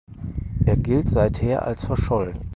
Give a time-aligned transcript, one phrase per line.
[0.65, 2.49] Er gilt seither als verschollen.